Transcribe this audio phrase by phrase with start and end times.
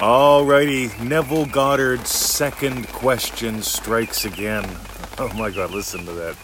[0.00, 4.64] Alrighty, Neville Goddard's second question strikes again.
[5.18, 6.34] Oh my god, listen to that.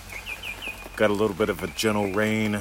[0.97, 2.61] Got a little bit of a gentle rain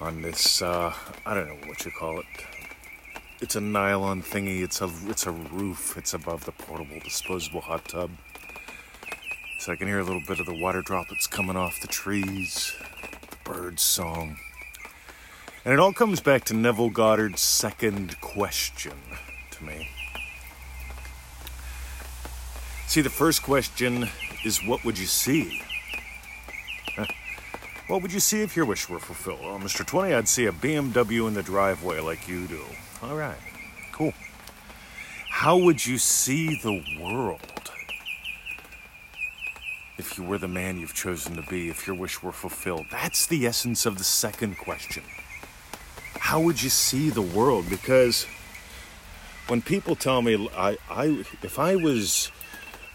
[0.00, 0.92] on this, uh,
[1.24, 2.26] I don't know what you call it.
[3.40, 7.86] It's a nylon thingy, it's a, it's a roof, it's above the portable disposable hot
[7.86, 8.10] tub.
[9.60, 12.74] So I can hear a little bit of the water droplets coming off the trees,
[13.30, 14.38] the bird's song.
[15.64, 18.94] And it all comes back to Neville Goddard's second question
[19.58, 19.88] to me.
[22.86, 24.08] See, the first question
[24.44, 25.62] is what would you see?
[27.88, 29.40] What would you see if your wish were fulfilled?
[29.40, 29.84] Well, Mr.
[29.86, 32.62] 20, I'd see a BMW in the driveway like you do.
[33.02, 33.38] All right,
[33.92, 34.12] cool.
[35.30, 37.40] How would you see the world
[39.96, 42.86] if you were the man you've chosen to be, if your wish were fulfilled?
[42.90, 45.02] That's the essence of the second question.
[46.18, 47.70] How would you see the world?
[47.70, 48.26] Because
[49.48, 52.30] when people tell me I, I if I was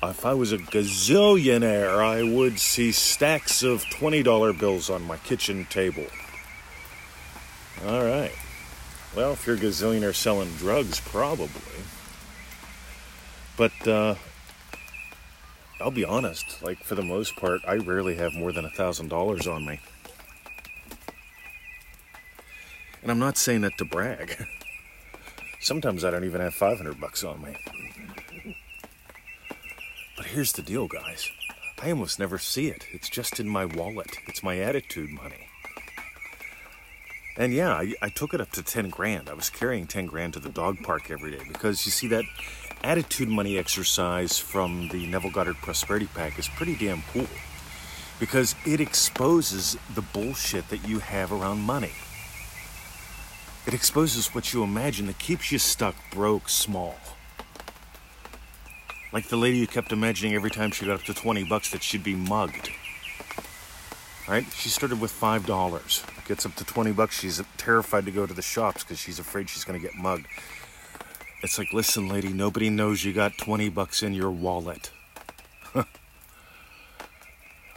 [0.02, 5.66] if I was a gazillionaire, I would see stacks of $20 bills on my kitchen
[5.70, 6.06] table.
[7.86, 8.34] All right.
[9.16, 11.48] Well, if you're a gazillionaire selling drugs, probably.
[13.56, 14.16] But uh,
[15.80, 19.54] I'll be honest, like for the most part, I rarely have more than a $1,000
[19.54, 19.80] on me.
[23.02, 24.46] And I'm not saying that to brag.
[25.64, 27.56] Sometimes I don't even have 500 bucks on me.
[30.18, 31.32] But here's the deal, guys.
[31.82, 32.86] I almost never see it.
[32.92, 34.18] It's just in my wallet.
[34.28, 35.48] It's my attitude money.
[37.38, 39.30] And yeah, I, I, took it up to 10 grand.
[39.30, 42.26] I was carrying 10 grand to the dog park every day because you see, that
[42.84, 47.28] attitude money exercise from the Neville Goddard Prosperity Pack is pretty damn cool
[48.20, 51.94] because it exposes the bullshit that you have around money.
[53.66, 56.96] It exposes what you imagine that keeps you stuck, broke, small.
[59.14, 61.82] Like the lady who kept imagining every time she got up to 20 bucks that
[61.82, 62.70] she'd be mugged.
[64.28, 64.46] Right?
[64.54, 66.26] She started with $5.
[66.28, 69.50] Gets up to 20 bucks, she's terrified to go to the shops because she's afraid
[69.50, 70.26] she's going to get mugged.
[71.42, 74.92] It's like, listen, lady, nobody knows you got 20 bucks in your wallet.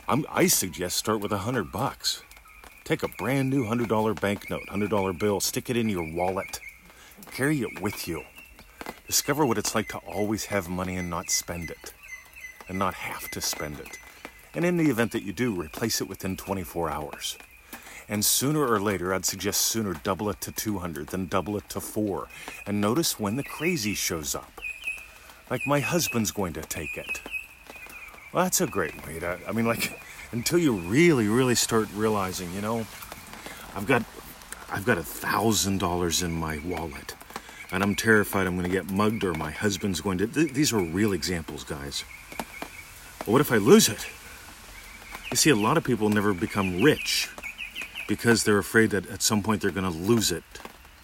[0.08, 2.22] i suggest start with 100 bucks.
[2.86, 6.60] Take a brand new $100 banknote, $100 bill, stick it in your wallet,
[7.32, 8.22] carry it with you.
[9.08, 11.92] Discover what it's like to always have money and not spend it,
[12.68, 13.98] and not have to spend it.
[14.54, 17.36] And in the event that you do, replace it within 24 hours.
[18.08, 21.80] And sooner or later, I'd suggest sooner double it to 200 than double it to
[21.80, 22.28] 4.
[22.68, 24.60] And notice when the crazy shows up.
[25.50, 27.20] Like my husband's going to take it.
[28.32, 29.98] Well, that's a great way to, I mean, like,
[30.32, 32.86] until you really, really start realizing, you know,
[33.74, 34.04] I've got
[34.70, 37.14] I've got a thousand dollars in my wallet,
[37.70, 40.26] and I'm terrified I'm going to get mugged or my husband's going to.
[40.26, 42.04] Th- these are real examples, guys.
[43.18, 44.06] But what if I lose it?
[45.30, 47.28] You see, a lot of people never become rich
[48.08, 50.44] because they're afraid that at some point they're going to lose it.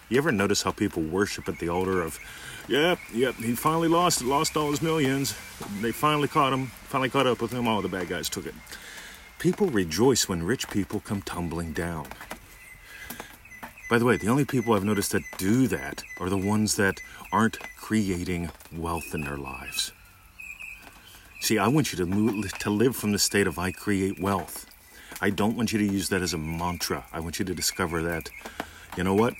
[0.09, 2.19] You ever notice how people worship at the altar of,
[2.67, 5.35] yep, yep, he finally lost it, lost all his millions.
[5.81, 7.67] They finally caught him, finally caught up with him.
[7.67, 8.53] All the bad guys took it.
[9.39, 12.07] People rejoice when rich people come tumbling down.
[13.89, 16.99] By the way, the only people I've noticed that do that are the ones that
[17.31, 19.91] aren't creating wealth in their lives.
[21.41, 24.65] See, I want you to, move, to live from the state of I create wealth.
[25.21, 27.05] I don't want you to use that as a mantra.
[27.11, 28.29] I want you to discover that,
[28.97, 29.33] you know what?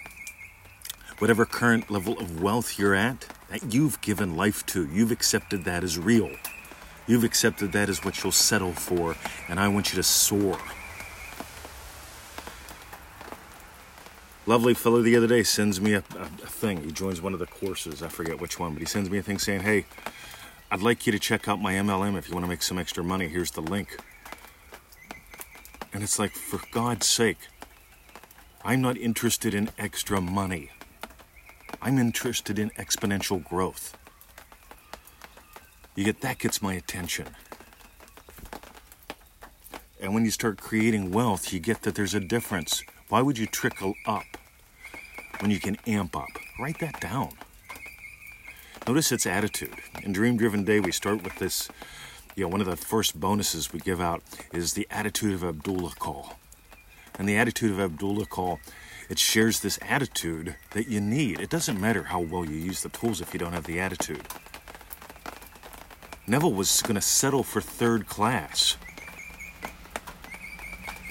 [1.20, 5.84] Whatever current level of wealth you're at, that you've given life to, you've accepted that
[5.84, 6.30] as real.
[7.06, 9.16] You've accepted that as what you'll settle for,
[9.50, 10.58] and I want you to soar.
[14.46, 16.84] Lovely fellow the other day sends me a, a, a, thing.
[16.84, 18.04] He joins one of the courses.
[18.04, 19.86] I forget which one, but he sends me a thing saying, Hey,
[20.70, 23.04] I'd like you to check out my MLM if you want to make some extra
[23.04, 23.28] money.
[23.30, 23.98] Here's the link.
[25.94, 27.38] And it's like, for God's sake,
[28.66, 30.72] I'm not interested in extra money.
[31.82, 33.98] I'm interested in exponential growth.
[35.96, 37.28] You get that gets my attention.
[40.02, 42.84] And when you start creating wealth, you get that there's a difference.
[43.10, 44.26] Why would you trickle up
[45.40, 46.30] when you can amp up?
[46.60, 47.30] Write that down.
[48.88, 49.76] Notice its attitude.
[50.02, 51.70] In Dream Driven Day, we start with this.
[52.36, 55.94] You know, one of the first bonuses we give out is the attitude of Abdullah
[56.00, 56.38] call.
[57.20, 58.60] And the attitude of Abdullah call,
[59.10, 61.40] it shares this attitude that you need.
[61.40, 64.28] It doesn't matter how well you use the tools if you don't have the attitude.
[66.26, 68.78] Neville was going to settle for third class.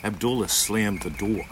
[0.02, 1.44] Abdullah slammed the door.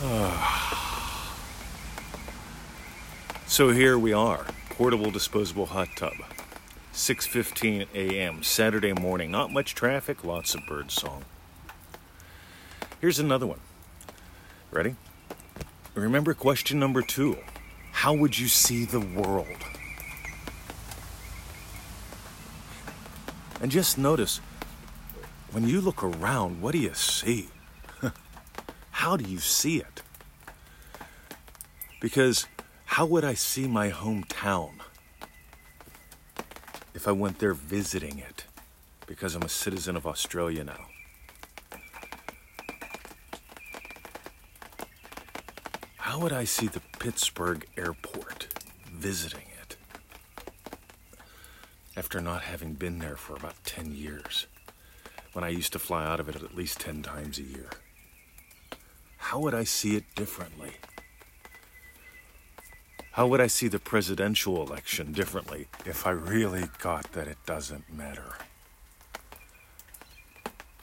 [3.46, 6.14] so here we are, portable disposable hot tub.
[6.92, 8.42] 6:15 a.m.
[8.42, 9.30] Saturday morning.
[9.30, 11.24] Not much traffic, lots of bird song.
[13.00, 13.60] Here's another one.
[14.72, 14.96] Ready?
[15.94, 17.36] Remember question number 2.
[17.90, 19.46] How would you see the world?
[23.60, 24.40] And just notice
[25.50, 27.48] when you look around, what do you see?
[28.92, 30.02] how do you see it?
[32.00, 32.46] Because
[32.86, 34.74] how would I see my hometown
[36.94, 38.44] if I went there visiting it?
[39.06, 40.86] Because I'm a citizen of Australia now.
[46.10, 48.48] How would I see the Pittsburgh airport
[48.92, 49.76] visiting it
[51.96, 54.48] after not having been there for about 10 years
[55.34, 57.70] when I used to fly out of it at least 10 times a year?
[59.18, 60.72] How would I see it differently?
[63.12, 67.88] How would I see the presidential election differently if I really got that it doesn't
[67.88, 68.34] matter?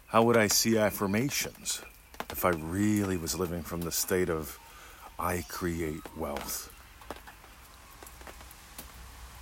[0.06, 1.82] How would I see affirmations
[2.30, 4.58] if I really was living from the state of
[5.20, 6.72] I create wealth?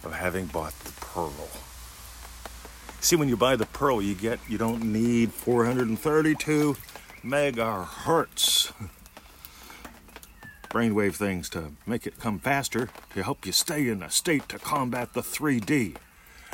[0.04, 1.50] Of having bought the pearl.
[3.02, 6.76] See, when you buy the pearl, you get, you don't need 432
[7.24, 8.72] megahertz
[10.76, 14.60] brainwave things to make it come faster to help you stay in a state to
[14.60, 15.96] combat the 3D.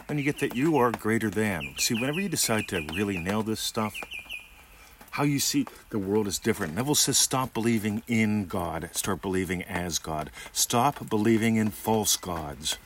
[0.07, 1.73] And you get that you are greater than.
[1.77, 3.95] See, whenever you decide to really nail this stuff,
[5.11, 6.75] how you see the world is different.
[6.75, 10.31] Neville says stop believing in God, start believing as God.
[10.51, 12.77] Stop believing in false gods.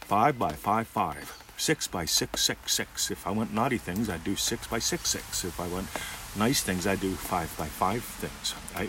[0.00, 1.42] Five by five five.
[1.58, 3.10] Six by six six six.
[3.10, 5.44] If I want naughty things, I'd do six by six six.
[5.44, 5.88] If I want
[6.36, 8.54] nice things, I'd do five by five things.
[8.74, 8.88] I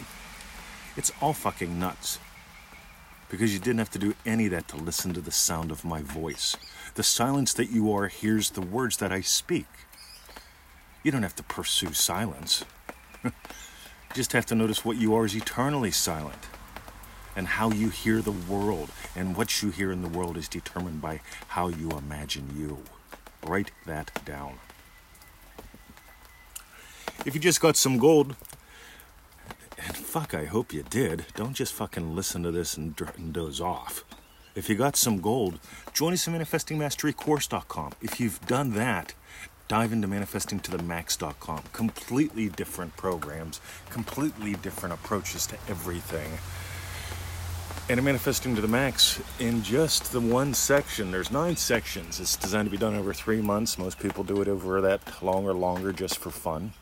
[0.96, 2.20] it's all fucking nuts.
[3.30, 5.84] Because you didn't have to do any of that to listen to the sound of
[5.84, 6.56] my voice.
[6.96, 9.68] The silence that you are hears the words that I speak.
[11.08, 12.66] You don't have to pursue silence.
[13.24, 13.32] you
[14.14, 16.48] just have to notice what you are is eternally silent.
[17.34, 18.92] And how you hear the world.
[19.16, 22.80] And what you hear in the world is determined by how you imagine you.
[23.42, 24.56] Write that down.
[27.26, 28.36] If you just got some gold,
[29.78, 31.28] and fuck, I hope you did.
[31.38, 32.94] Don't just fucking listen to this and,
[33.32, 34.04] doze off.
[34.56, 35.60] If you got some gold,
[35.94, 37.94] join us at manifestingmasterycourse.com.
[38.02, 39.14] If you've done that,
[39.68, 41.64] dive into manifestingtothemax.com.
[41.74, 46.32] Completely different programs, completely different approaches to everything.
[47.90, 52.20] And in Manifesting to the Max, in just the one section, there's nine sections.
[52.20, 53.78] It's designed to be done over three months.
[53.78, 56.74] Most people do it over that long or longer just for fun.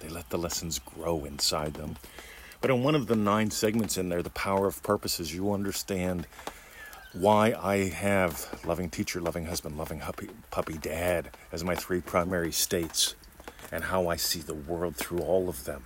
[0.00, 1.96] They let the lessons grow inside them.
[2.62, 6.26] But in one of the nine segments in there, The Power of Purposes, you understand
[7.18, 12.52] why I have loving teacher, loving husband, loving puppy, puppy dad as my three primary
[12.52, 13.14] states,
[13.72, 15.84] and how I see the world through all of them,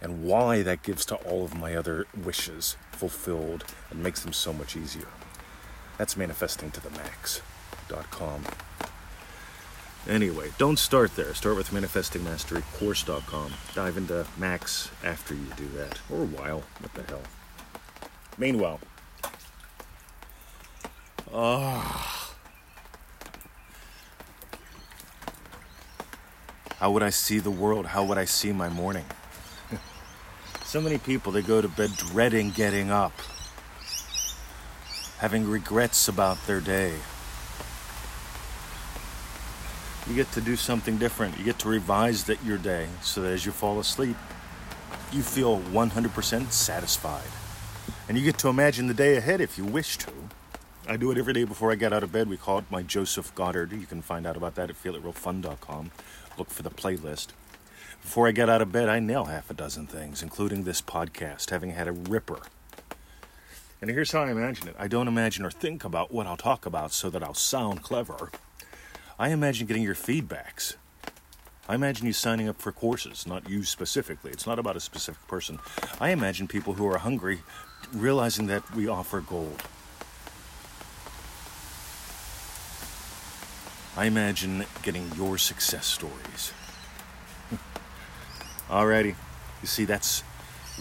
[0.00, 4.52] and why that gives to all of my other wishes fulfilled and makes them so
[4.52, 5.08] much easier.
[5.98, 8.44] That's manifesting to the max.com.
[10.08, 11.34] Anyway, don't start there.
[11.34, 13.52] Start with manifestingmasterycourse.com.
[13.74, 15.98] Dive into Max after you do that.
[16.08, 16.62] Or a while.
[16.78, 17.22] What the hell?
[18.38, 18.78] Meanwhile,
[21.36, 22.34] ah.
[26.78, 27.86] How would I see the world?
[27.86, 29.04] How would I see my morning?
[30.64, 33.12] so many people, they go to bed dreading getting up,
[35.18, 36.94] having regrets about their day
[40.08, 41.36] you get to do something different.
[41.38, 44.16] You get to revise that your day so that as you fall asleep,
[45.12, 47.28] you feel 100% satisfied.
[48.08, 50.10] And you get to imagine the day ahead if you wish to.
[50.88, 52.28] I do it every day before I get out of bed.
[52.28, 53.72] We call it my Joseph Goddard.
[53.72, 55.90] You can find out about that at feelitrealfun.com.
[56.38, 57.28] Look for the playlist.
[58.02, 61.50] Before I get out of bed, I nail half a dozen things, including this podcast,
[61.50, 62.38] having had a ripper.
[63.80, 66.66] And here's how I imagine it I don't imagine or think about what I'll talk
[66.66, 68.30] about so that I'll sound clever.
[69.18, 70.76] I imagine getting your feedbacks.
[71.68, 74.30] I imagine you signing up for courses, not you specifically.
[74.30, 75.58] It's not about a specific person.
[76.00, 77.40] I imagine people who are hungry
[77.92, 79.64] realizing that we offer gold.
[83.96, 86.52] I imagine getting your success stories.
[88.68, 89.14] Alrighty.
[89.62, 90.20] You see, that's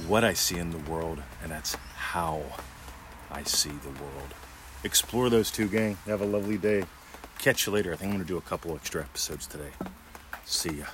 [0.08, 2.44] what I see in the world, and that's how
[3.32, 4.34] I see the world.
[4.84, 5.98] Explore those two, gang.
[6.06, 6.84] Have a lovely day.
[7.40, 7.94] Catch you later.
[7.94, 9.72] I think I'm going to do a couple extra episodes today.
[10.44, 10.86] See ya.